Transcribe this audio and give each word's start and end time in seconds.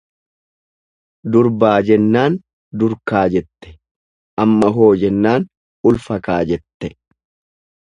Durbaa 1.35 1.73
jennaan 1.89 2.37
durkaa 2.85 3.23
jette, 3.37 3.75
amma 4.47 4.73
hoo 4.79 4.89
jennaan 5.05 5.49
ulfa 5.93 6.21
kaa, 6.31 6.43
jette. 6.55 6.95